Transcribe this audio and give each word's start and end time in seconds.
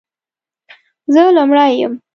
زه 1.13 1.21
لومړۍ 1.37 1.71
یم، 1.79 1.93